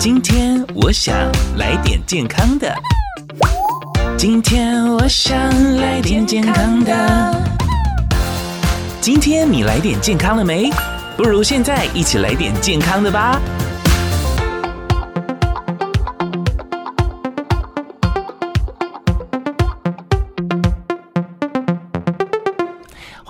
[0.00, 1.14] 今天我想
[1.58, 2.74] 来点健康的。
[4.16, 5.36] 今天我想
[5.76, 7.36] 来点健康的。
[8.98, 10.70] 今天你来点健康了没？
[11.18, 13.38] 不如现在一起来点健康的吧。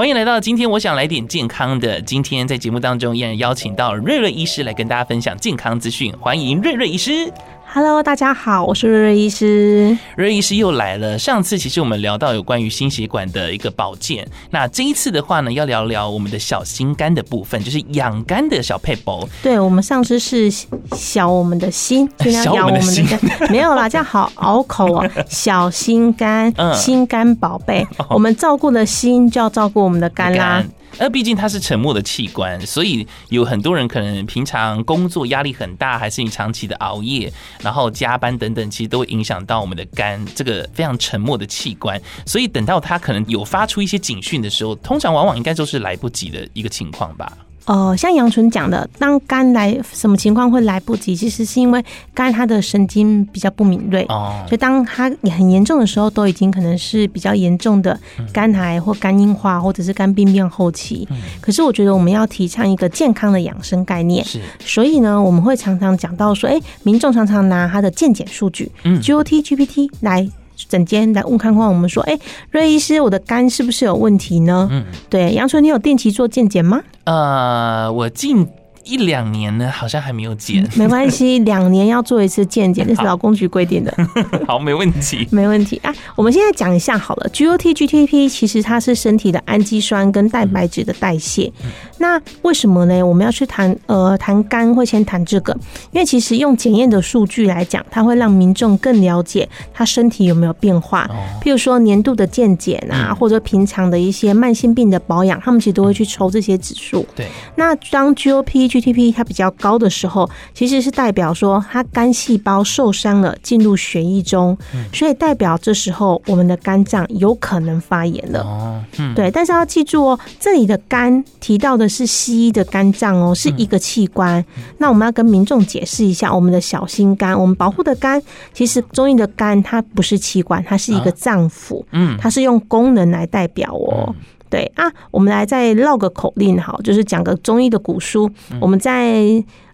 [0.00, 2.00] 欢迎来到今天，我想来点健康的。
[2.00, 6.10] 今天在节目当中，依然邀请到瑞瑞医师来跟大家分享健康资讯。
[6.18, 7.30] 欢迎瑞瑞医师。
[7.72, 9.96] Hello，大家好，我是瑞瑞医师。
[10.16, 11.16] 瑞瑞医师又来了。
[11.16, 19.28] 上次其实我们聊到有关于心血管的一个保健，那这一次的话呢，要聊聊我们的小心肝的部分，就是养肝的小撇步。
[19.40, 20.50] 对，我们上次是
[20.96, 22.10] 小我们的心，
[22.44, 25.08] 养我们的肝，没有啦，这样好拗口哦。
[25.30, 30.64] 小心肝，心肝宝贝， 我们照顾的心就要照顾我们的肝啦。
[30.98, 37.32] 那毕竟它是沉默的器官，所以有很多人可能平常工作压力很大，还是你长期的熬夜，
[37.62, 42.00] 然后加班等等，其实都会影响到我们的肝这个非常沉默的器官。
[42.26, 47.32] 所以等到它可能有发出一些警讯的时候，通常往往应该都是来不及的一个情况吧。
[47.70, 51.14] 呃，像杨纯讲的，当肝来什么情况会来不及？
[51.14, 51.80] 其实是因为
[52.12, 57.96] 肝它的神经比较不敏锐，哦，所以当它很严重的时候，都已经可能是比较严重的
[58.32, 61.06] 肝癌或肝硬化，或者是肝病变后期。
[61.40, 70.28] 可是我觉得我们要提倡一个健康的养生概念，是，所以呢，我们会常常讲到说，哎，民众常常拿他的健检数据，嗯，GOT、GPT 来。
[70.68, 72.20] 诊间来问看看，我们说，哎、欸，
[72.50, 74.68] 瑞医师，我的肝是不是有问题呢？
[74.70, 76.82] 嗯，对，杨春，你有定期做健检吗？
[77.04, 78.46] 呃，我近。
[78.90, 83.94] 一两年呢，好像还没有减，没关系， 两年要做一次健检，这是劳工局规定的。
[84.48, 85.94] 好，没问题，没问题啊。
[86.16, 91.52] 我们现在讲一下好了，GOT、GTP 其实它是身体的氨基酸跟蛋白质的代谢。
[91.62, 93.00] 嗯、那为什么呢？
[93.00, 95.56] 我们要去谈呃谈肝，会先谈这个，
[95.92, 101.04] 因为其实用检验的数据来讲，它会让民众更了解他身体有没有变化。
[101.10, 107.06] 哦、譬如说年度的健检啊，嗯、或者平常的一些慢性病的保养，他们其实都会去抽这些指数。
[107.14, 107.28] 对。
[107.54, 114.56] 那当 GOP GTP 它比较高的时候，其实是代表说它肝细胞受伤了，进入血液中，
[114.92, 118.40] 所以代表这时候我们的肝脏有可能发炎了。
[118.40, 124.44] 哦，嗯，对，但是要记住哦，这里的肝提到的是西医的肝脏哦，是一个器官。
[124.78, 128.20] 那我们要跟民众解释一下，我们的小心肝，我们保护的肝，
[128.52, 134.14] 其实中医的肝它不是器官，它是一个脏腑，嗯，它是用功能来代表哦。
[134.50, 138.28] 对啊，我们来再绕个口令，好，就是讲个中医的古书。
[138.50, 139.22] 嗯、我们在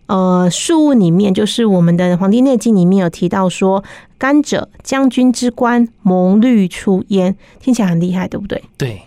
[0.06, 3.82] 呃《素问》里面，就是我们的《黄帝内经》里面有提到说，
[4.18, 8.62] 甘者将军之官，蒙虑出焉，听起来很厉害，对不对？
[8.76, 9.00] 对，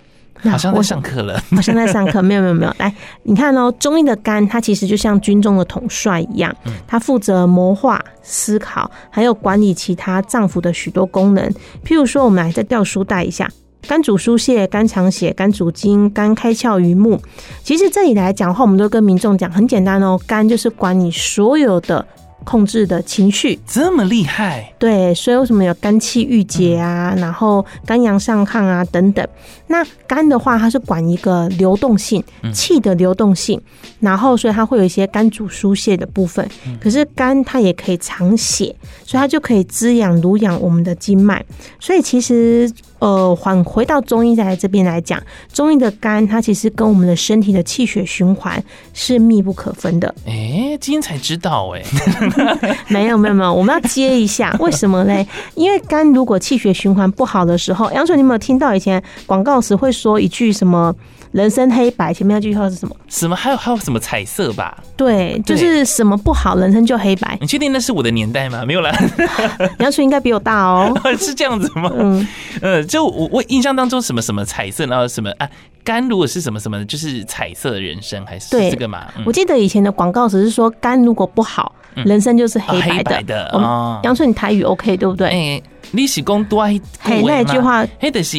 [0.49, 2.73] 好像在上课了， 好像在上课，没有没有没有。
[2.79, 2.93] 来，
[3.23, 6.53] 你看哦，中医的肝，它其实就像军中的统帅一样，
[6.87, 11.47] 它负责谋划、思考，还有管理其他脏腑的许多功能。
[11.85, 13.49] 譬如说，我们来再调书带一下。
[13.87, 17.21] 肝主疏泄，肝藏血，肝主筋，肝开窍于目。
[17.63, 22.05] 其实这里来讲的话，我们都跟民众讲很简单哦，肝就是管你所有的。
[22.45, 29.27] 控制的情绪这么厉害，对，所以为什么有肝气郁结啊，然后肝阳上亢啊等等。
[29.67, 32.23] 那肝的话，它是管一个流动性，
[32.53, 33.61] 气的流动性，
[33.99, 36.49] 然后所以它会有一些肝主疏泄的部分。
[36.81, 38.73] 可是肝它也可以藏血，
[39.05, 41.45] 所以它就可以滋养、濡养我们的经脉。
[41.77, 45.21] 所以其实呃，还回到中医在这边来讲，
[45.51, 48.61] 中医的肝它其实跟我们的身体的气血循环
[48.93, 50.13] 是密不可分的。
[50.25, 51.81] 哎、欸，今天才知道哎、
[52.61, 52.77] 欸。
[52.89, 55.25] 没有没有没有，我们要接一下，为什么嘞？
[55.55, 60.93] 因为肝如果气血循环不好的时候，杨水，你有没有听到以前广告时会说一句什么
[61.31, 62.13] “人生黑白”？
[62.13, 62.95] 前面那句话是什么？
[63.07, 63.35] 什么？
[63.35, 64.77] 还有还有什么彩色吧？
[64.97, 67.37] 对，就是什么不好，人生就黑白。
[67.41, 68.63] 你确定那是我的年代吗？
[68.65, 68.91] 没有啦，
[69.79, 70.93] 杨纯应该比我大哦。
[71.19, 71.91] 是这样子吗？
[71.97, 72.27] 嗯
[72.61, 75.49] 呃，就我我印象当中什么什么彩色，然后什么啊？
[75.83, 79.07] 肝如果是什么什么，就是彩色的人生，还是这个嘛？
[79.25, 81.73] 我记得以前的广告只是说肝如果不好。
[82.05, 83.23] 人生就是黑白的。
[83.23, 85.27] 的哦，杨春，你台语 OK 对不对？
[85.27, 85.61] 哎，
[85.91, 86.79] 你是讲多嘿，
[87.25, 88.37] 那一句话，嘿的是。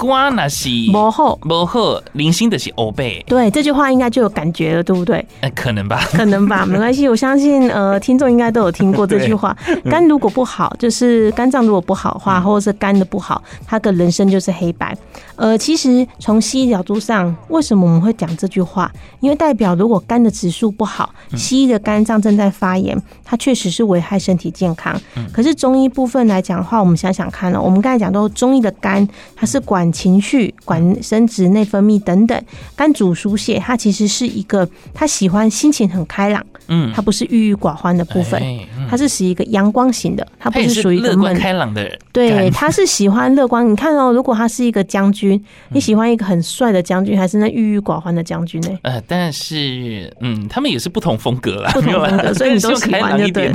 [0.00, 3.22] 肝那是不好，不好，零星的是欧贝。
[3.26, 5.24] 对，这句话应该就有感觉了，对不对？
[5.42, 7.06] 哎，可能吧，可能吧， 没关系。
[7.06, 9.54] 我相信，呃，听众应该都有听过这句话。
[9.84, 14.96] 肝如果不好，就是肝脏如果不好的话，或者是肝的不好，他的人生就是黑白。
[15.36, 18.90] 呃，其实从西医角度上，为什么我们会讲这句话？
[19.20, 24.98] 因为代表如果肝的指数不好，西医的肝脏正在发炎，它确实是危害身体健康。
[25.32, 29.06] 可是中医部分来讲的话，我们想想看了，我们刚才讲到中医的肝，
[29.36, 29.89] 它是管。
[29.92, 32.44] 情绪、管生殖、内分泌等等。
[32.76, 38.40] 肝主疏泄，它其实是一个，他喜欢心情很开朗，嗯，他不是郁郁寡欢的部分，
[38.88, 41.98] 他是属于一个阳光型的，他不是属于乐观开朗的人。
[42.12, 43.68] 对，他是喜欢乐观。
[43.70, 45.40] 你看哦，如果他是一个将军，
[45.70, 48.78] 你喜欢一个很帅的将军，还是那郁郁寡欢的将军呢？
[48.82, 53.52] 呃，但是，嗯，他们也是不同风格啦，不同风格，所以你都 喜欢就对。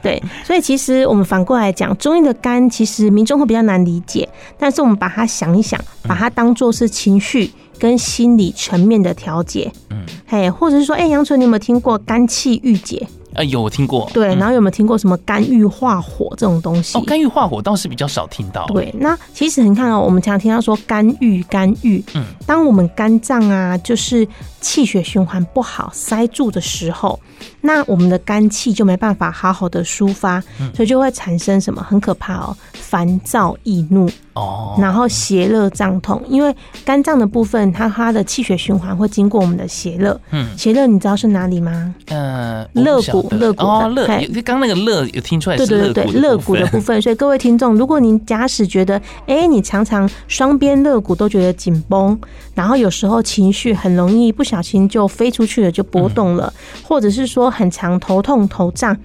[0.00, 7.50] 对，所以其实我们反过来讲，中医的肝其实民众会比较难理解，但是我们把它想一想，把它当做是情绪
[7.82, 13.04] 跟心理层面的调节，嗯，嘿，或者是说，哎，杨纯，你有没有听过肝气郁结？
[13.34, 14.08] 啊，有听过。
[14.14, 16.96] 对，然后有没有听过什么肝郁化火这种东西？
[16.96, 18.64] 哦，肝郁化火倒是比较少听到。
[18.66, 22.00] 对，那其实你看哦，我们常常听到说肝郁，肝郁。
[22.14, 24.28] 嗯，当我们肝脏啊，就是
[24.60, 27.18] 气血循环不好、塞住的时候，
[27.62, 30.40] 那我们的肝气就没办法好好的抒发，
[30.72, 34.08] 所以就会产生什么很可怕哦，烦躁易怒。
[34.34, 40.18] 哦，然后邪热胀痛，因为肝脏的部分，它它的气血循环会经过我们的邪热。
[40.30, 41.94] 嗯，邪热你知道是哪里吗？
[42.06, 44.06] 呃，肋骨，肋骨哦，肋。
[44.42, 45.66] 刚刚那个肋有听出来是。
[45.66, 47.00] 对对对，肋骨的部分。
[47.02, 52.18] 所以各位听众，如果您假使觉得，哎，你常常双边肋骨都觉得紧绷，
[52.54, 58.96] 然后有时候情绪很容易不小心就飞出去了，就波动了，嗯、或者是说很常头痛头胀。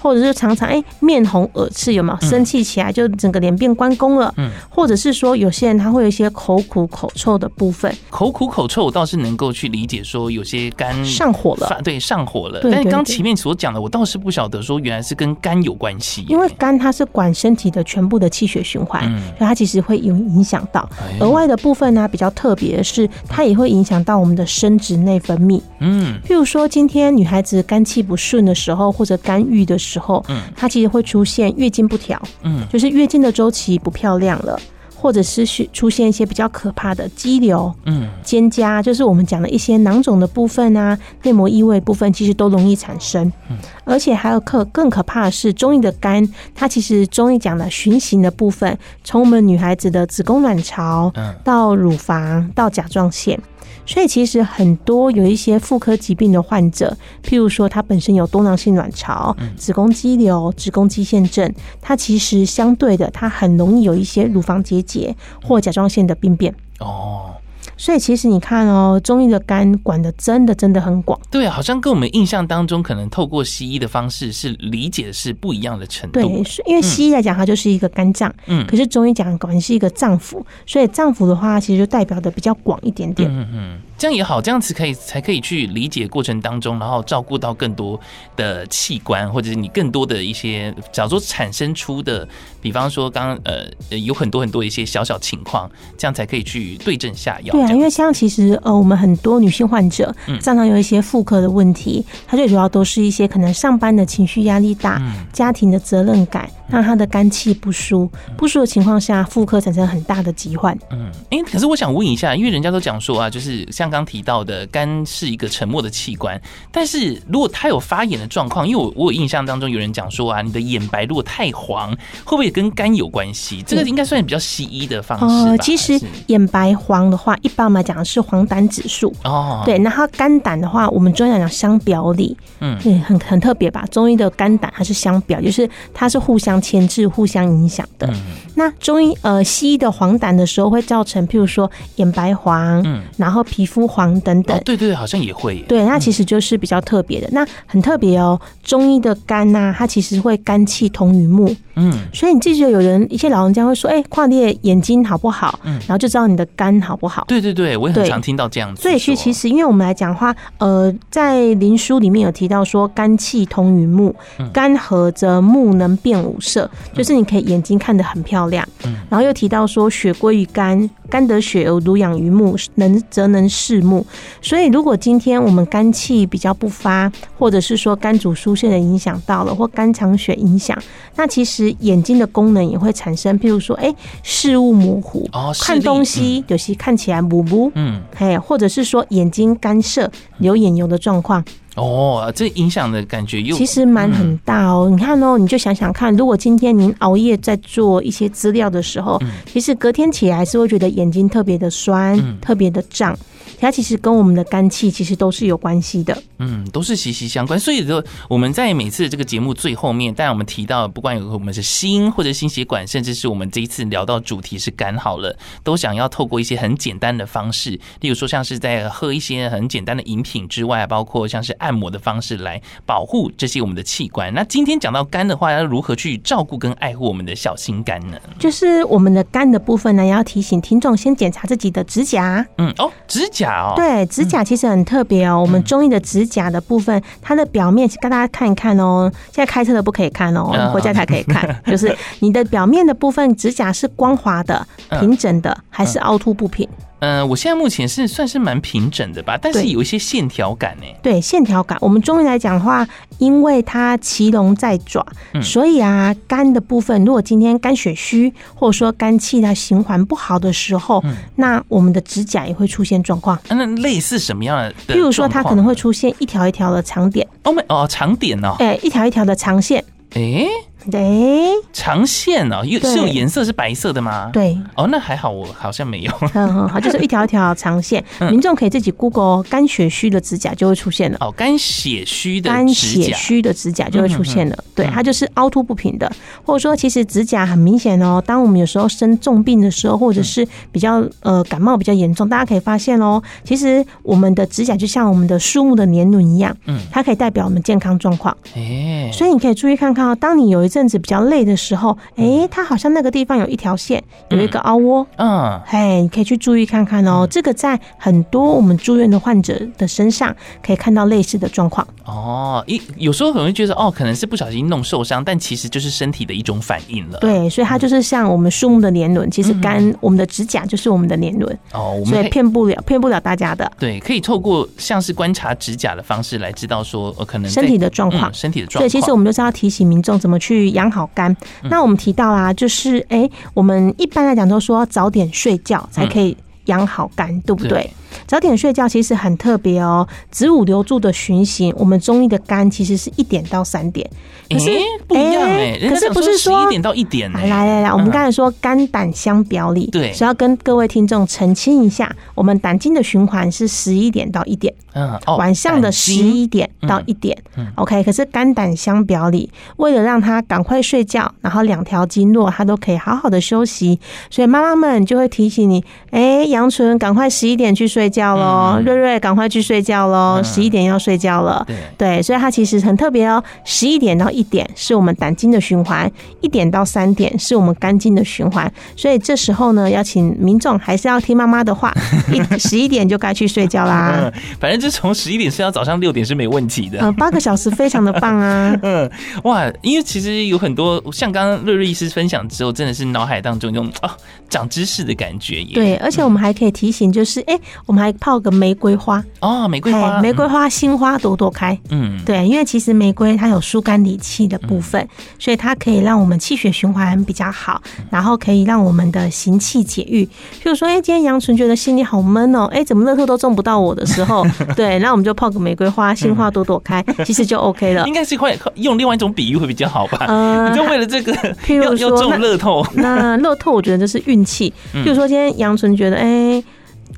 [0.00, 2.28] 或者是常常哎、欸、面红耳赤有没有？
[2.28, 4.32] 生气起来就整个脸变关公了。
[4.36, 7.92] 嗯，或者是说有些人他会有一些口苦口臭的部分。
[8.10, 11.80] 口苦口臭我倒是能够去理解，说有些肝上火了。
[11.82, 12.60] 对，上火了。
[12.62, 16.24] 但是刚前面所讲的，我倒是不晓得说原来是跟肝有关系。
[16.28, 19.02] 因为肝它是管身体的全部的气血循环，
[19.36, 20.88] 所以它其实会有影响到
[21.20, 22.08] 额外的部分呢。
[22.12, 25.60] 比较特别的是，它也会影响到我们的生殖内分泌。
[25.80, 30.24] 嗯，譬如说今天女孩子肝气不顺的时候，或者肝郁的时候。
[30.28, 34.58] 嗯，它其实会出现月经不调，嗯，就是月经的周期不漂亮了，
[34.96, 51.12] 或者是出现一些比较可怕的肌瘤，嗯，肩胛，就是我们讲的一些囊肿的部分啊，内膜异位部分，其实都容易产生，嗯，而且还有可更可怕的是中医的肝，它其实中医讲的循行的部分，从我们女孩子的子宫卵巢，
[51.44, 53.38] 到乳房，到甲状腺。
[53.84, 66.54] 所以其实很多有一些妇科疾病的患者，譬如说他本身有多囊性卵巢、子宫肌瘤、子宫肌腺症，它其实相对的，它很容易有一些乳房结节或甲状腺的病变。
[66.78, 67.34] 哦。
[67.76, 71.18] 所以其实你看哦，中医的肝管的真的真的很广。
[71.30, 76.20] 对，好像跟我们印象当中可能透过西医的方式是理解的是不一样的程度。
[76.20, 76.28] 对，
[76.66, 83.30] 因为西医来讲它就是一个肝脏，嗯，可是中医讲管是一个脏腑，所以脏腑的话其实就代表的比较广一点点。
[83.30, 83.80] 嗯嗯。
[84.02, 88.00] 这样也好，这样子可以才可以去理解过程当中，然后照顾到更多
[88.34, 92.28] 的器官，或者是你更多的一些，假如说产生出的，
[92.60, 97.52] 比方说刚刚呃有很多很多一些小小情况，这样才可以去对症下药。
[97.52, 105.00] 对啊，因为像其实呃我们很多女性患者，常常有一些妇科的问题，它最主要都是一些可能上班的情绪压力大，
[105.32, 106.50] 家庭的责任感。
[106.68, 110.74] 让他的肝气不舒，不舒的情况下，妇科产生很大的疾患。
[110.90, 116.40] 嗯，哎、欸，可是我想问一下，因为人家都讲说啊，就是像刚提到的，肝是一个沉默的器官，
[116.70, 121.90] 但是如果他有发炎的状况，因为我我有印象当中有人讲说啊，你的眼白如果太黄，
[122.24, 123.62] 会不会也跟肝有关系？
[123.66, 125.58] 这个应该算是比较西医的方式。
[125.58, 129.14] 其实眼白黄的话，一般我们来讲的是黄疸指数。
[129.24, 133.84] 哦，对，然后肝胆的话，我们中医来讲相表里，嗯，对，很很特别吧？
[133.90, 136.62] 中医的肝胆它是相表，就是它是互相。
[136.62, 138.08] 牵制互相影响的。
[138.54, 144.58] 那中医呃西医的黄疸的时候会造成，譬如说眼白黄，嗯，然后皮肤黄等等。
[144.64, 145.56] 对对，好像也会。
[145.68, 147.28] 对，那其实就是比较特别的。
[147.32, 151.54] 那很特别哦，中医的肝呐，它其实会肝气通于目。
[151.74, 155.58] 嗯，所以你记得有人一些老人家会说，哎，看你的眼睛好不好？
[155.64, 157.24] 嗯，然后就知道你的肝好不好。
[157.26, 158.82] 对对对，我也很常听到这样子。
[158.82, 164.14] 所以其实因为我们来讲的话，呃，在《灵枢》里面有提到说，肝气通于目，
[164.52, 168.66] 肝合则目能辨五色，就是你可以眼睛看得很漂亮。
[168.84, 170.88] 嗯，然后又提到说，血归于肝。
[171.12, 174.06] 肝得血而濡养于目，能则能视目。
[174.40, 180.74] 所以，如果今天我们肝气比较不发，或者是说肝主疏泄的影响到了，或肝藏血影响，
[181.14, 191.44] 那其实眼睛的功能也会产生，譬如说，哎、欸，视物模糊，哦、看东西有些看起来模糊，嗯，哎，或者是说眼睛干涩、流眼油的状况。
[191.76, 194.88] 哦，这影响的感觉又其实蛮很大哦。
[194.90, 203.18] 嗯、你看哦，你就想想看，如果今天您熬夜在做一些资料的时候，嗯、其实隔天起来是会觉得眼睛特别的酸，嗯、特别的胀。
[203.62, 206.20] 它其实跟我们的肝气其实都是有关系的。
[206.38, 207.58] 嗯，都是息息相关。
[207.58, 224.34] 所以说我们在每次这个节目最后面，当然我们提到，不管有我们是心或者心血管，甚至是我们这一次聊到主题是肝好了，都想要透过一些很简单的方式，例如说像是在喝一些很简单的饮品之外，包括像是按摩的方式来保护这些我们的器官。
[224.34, 228.18] 那今天讲到肝的话，要如何去照顾跟爱护我们的小心肝呢？
[228.38, 232.44] 就是我们的肝的部分呢，要提醒听众先检查自己的指甲。
[232.58, 235.40] 嗯，哦，指甲哦，对，指甲其实很特别哦。
[235.40, 239.10] 我们中医的指甲的部分，它的表面，跟大家看一看哦。
[239.32, 241.48] 现在开车的不可以看哦，回家才可以看。
[241.66, 244.66] 就是你的表面的部分，指甲是光滑的、
[245.00, 246.68] 平整的，还是凹凸不平？
[246.70, 250.86] 嗯、呃，我现在目前是算是蛮平整的吧，但是有一些线条感呢。
[251.02, 251.76] 对，线条感。
[251.80, 252.86] 我们中医来讲的话，
[253.18, 255.04] 因为它奇龙在爪，
[255.34, 263.36] 嗯、所以啊，肝的部分，如果今天肝血虚，或者说肝气它循环不好的时候，嗯、那我们的指甲也会出现状况。
[263.48, 264.72] 那类似什么样的？
[264.86, 267.26] 譬如说，它可能会出现一条一条的长点。
[267.42, 268.54] 哦，没哦，长点哦。
[268.60, 269.84] 哎，一条一条的长线。
[270.14, 270.46] 哎。
[270.90, 274.30] 对，长线哦，有是有颜色是白色的吗？
[274.32, 276.12] 对，哦，那还好，我好像没有。
[276.34, 281.18] 嗯嗯，好，就是一条一条长线， 民众可以自己 Google 肝血虚的指甲就会出现了。
[281.20, 284.56] 哦，肝血虚的肝血虚的指甲就会出现了。
[284.74, 286.10] 对，它就是凹凸不平的，
[286.44, 288.22] 或者说其实指甲很明显哦。
[288.24, 298.36] 当我们有时候生重病的时候，或者是比较呃感冒比较严重，大家可以发现哦，其实我们的指甲就像我们的树木的年轮一样，嗯，它可以代表我们健康状况。
[298.56, 301.52] 哎，所以你可以注意看看哦，当你有一阵子比较累的。
[301.54, 307.28] 时候，哎，它好像那个地方有一条线，有一个凹窝，嗯，嘿，你可以去注意看看哦。
[307.30, 311.86] 这个在很多我们住院的患者的身上可以看到类似的状况。
[312.04, 317.18] 哦，一有时候很容易觉得哦，可能是不小心弄受伤，但其实就是身体的一种反应了。
[317.20, 321.56] 对，所以它就是像我们树木的年轮，其实肝，我们的指甲就是我们的年轮。
[321.74, 323.70] 哦，所以骗不了骗不了大家的。
[323.78, 328.80] 对，可以透过像是观察指甲的方式来知道说，呃，可能身体的状况，身体的状况。
[328.80, 331.36] 所以其实我们就是要提醒民众怎么去养好肝。
[331.64, 337.90] 那我们提到啊，就是哎、欸，我们一般来讲都说早点睡觉才可以养好肝，对不对？
[338.26, 340.06] 早点睡觉其实很特别哦。
[340.30, 344.08] 子午流注的循行，我们中医的肝其实是一点到三点，
[344.50, 345.88] 可是、欸、不一样哎、欸。
[345.88, 347.48] 可是不是说一点到一点、欸？
[347.48, 357.36] 来来来，我们刚才说肝胆相表里，对，是要跟各位听众澄清一下，我们胆经的循环是十一点到一点，嗯，晚上的十一点到一点
[357.76, 358.02] ，OK。
[358.02, 363.98] 可是肝胆相表里，为了让他赶快睡觉，然后两条经络他都可以好好的休息，
[364.30, 368.22] 所以妈妈们就会提醒你，哎，杨纯，赶快十一点去睡觉。
[368.22, 370.40] 觉喽，瑞瑞，赶快去睡觉喽！
[370.44, 371.64] 十一点要睡觉了。
[371.66, 373.42] 对对，所以它其实很特别哦。
[373.64, 376.08] 十一点到一点是我们胆经的循环，
[376.40, 378.72] 一点到三点是我们肝经的循环。
[378.96, 381.92] 所以这时候呢，要请民众还是要听妈妈的话，
[382.32, 384.30] 一 十一点就该去睡觉啦。
[384.60, 386.98] 反正就从十一点睡到早上六点是没问题的。
[387.00, 388.76] 嗯，八个小时非常的棒啊。
[388.82, 389.10] 嗯，
[389.44, 394.10] 哇，因为其实有很多像刚刚瑞瑞医师分享之后，真的是脑海当中那种哦
[394.48, 395.74] 长知识的感觉耶。
[395.74, 397.58] 对，而且我们还可以提醒，就是哎，
[397.92, 398.10] 我们还。
[398.22, 401.76] 泡个玫瑰花哦，玫瑰花，玫瑰花，心花朵朵开。
[401.90, 405.04] 嗯，对，因为其实玫瑰它有疏肝理气的部分，
[405.40, 410.24] 所以它可以让我们气血循环比较好，然后可以让我们的行气解郁。
[410.24, 414.46] 譬如说，哎，今天杨纯觉得心里好闷哦，哎，怎么乐透都中不到我的时候，
[414.76, 418.06] 对，那我们就泡个玫瑰花，心花朵朵开，其实就 OK 了。
[418.06, 420.26] 应该是会用另外一种比喻会比较好吧？
[420.28, 421.32] 嗯，你就为了这个，
[421.66, 424.72] 譬如说中乐透，那乐透我觉得这是运气。
[424.92, 426.62] 譬如说今天杨纯觉得，哎。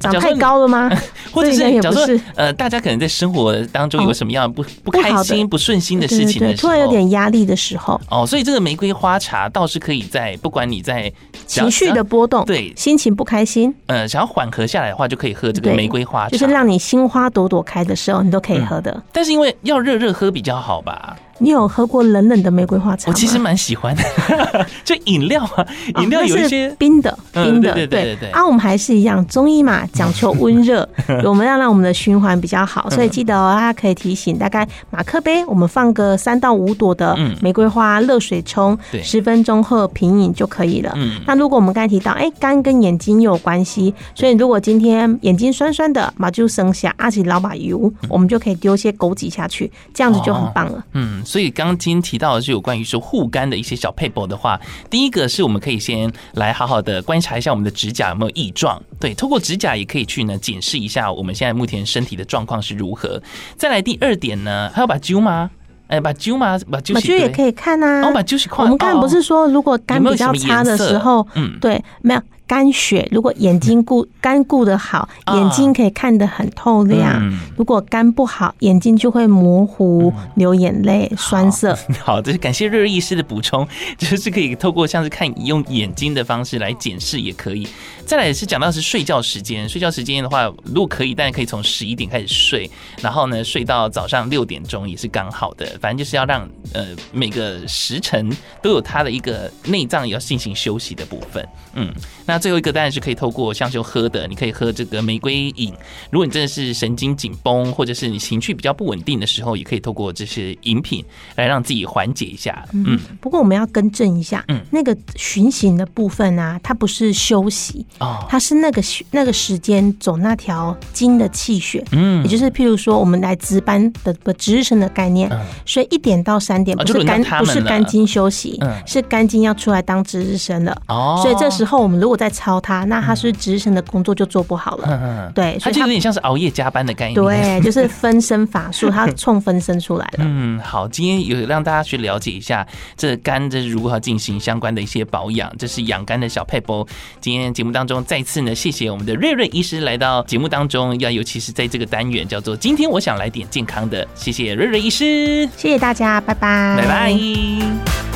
[0.00, 0.90] 长太高了吗？
[1.32, 11.12] 或者是假如说，呃，大家可能在生活当中有什么样不不开心、不顺心的事情的时候，突然有点压力的时候，哦，所以这个玫瑰花茶倒是可以在不管你在
[11.46, 12.72] 情绪的波动，对。
[12.76, 16.24] 心情不开心，呃，想要缓和下来的话，就可以喝这个玫瑰花。
[16.24, 19.02] 茶，就是让你心花朵朵开的时候，你都可以喝的。
[19.12, 21.16] 但是因为要热热喝比较好吧。
[21.38, 23.11] 你有喝过冷冷的玫瑰花茶？
[23.11, 24.03] 我其实蛮喜欢的，
[24.85, 25.67] 就饮料啊，
[26.00, 28.31] 饮料有一些冰的，冰的，对对对。
[28.31, 30.88] 啊，我们还是一样，中医嘛，讲求温热，
[31.25, 40.95] 我们要让我们的循环比较好，所以记得哦，大家可以提醒，大概马克杯，我们放个三到五朵的玫瑰花，热水冲，十分钟后品饮就可以了。
[41.26, 50.85] 那如果我们刚才提到，哎，肝跟眼睛有关系，所以如果今天眼睛酸酸的，马就生下阿起老把油，我们就可以丢些枸杞下去，这样子就很棒了。
[50.93, 51.23] 嗯。
[51.25, 63.21] 所以刚刚今天提到的是有关于说护肝的一些小配博的话，第一个是我们可以先来好好的观察一下我们的指甲有没有异状，对，透过指甲也可以去呢检视一下我们现在目前身体的状况是如何。
[63.57, 65.50] 再来第二点呢，还要把灸吗？
[65.87, 66.59] 哎，把灸吗？
[66.71, 68.09] 把灸也可以看啊。
[68.09, 68.59] 哦，把灸是看。
[68.61, 72.23] 我们刚才不是说如果肝比较差的时候，嗯，对，没有。
[72.54, 81.76] 肝血，如果眼睛顾肝顾得好，眼睛可以看得很透亮；嗯、如果肝不好，眼睛就会模糊、流眼泪、酸涩。
[82.00, 83.66] 好，这是感谢瑞瑞医师的补充，
[83.99, 87.66] 就是可以透过像是看用眼睛的方式来检视也可以。
[88.06, 92.70] 再来是讲到是睡觉时间，睡觉时间的话，如果可以，当然可以从十一点开始睡，
[93.00, 95.66] 然后呢睡到早上六点钟也是刚好的。
[95.80, 98.30] 反正就是要让呃每个时辰
[98.62, 101.44] 都有它的一个内脏要进行休息的部分。
[101.73, 101.92] 嗯，
[102.25, 105.72] 那最后一个当然是可以透过像就喝的，你可以喝这个玫瑰饮。
[106.10, 111.02] 如果你真的是神经紧绷，或者是你情绪比较不稳定的时候，也可以透过这些饮品
[111.36, 112.62] 来让自己缓解一下。
[112.74, 117.86] 嗯，不过我们要更正一下，嗯，那个巡行的部分啊，它不是休息。
[117.98, 125.30] 哦，它是那个那个时间走那条经的气血，嗯，也就是譬如说我们来值班的不值日生的概念，
[125.64, 130.76] 所以一点到三点不是肝不是肝经休息，是肝经要出来当值日生了。
[130.88, 135.31] 哦，所以这时候我们如果再操他，那他是值日生的工作就做不好了。
[135.35, 137.14] 对，它就有点像是熬夜加班的概念。
[137.14, 140.21] 对，就是分身法术，他冲分身出来了。
[140.25, 142.66] 嗯，好，今天有让大家去了解一下
[142.97, 146.88] 这肝这是如何进行相关的一些保养，这是养肝的小撇步。
[147.21, 148.02] 今天节目当中。
[148.04, 158.13] 再次呢，谢谢我们的瑞瑞医师来到节目当中，要尤其是在这个单元叫做“今天我想来点健康的”，谢谢瑞瑞医师，谢谢大家，拜拜，拜拜。